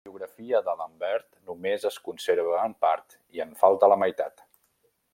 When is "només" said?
1.51-1.87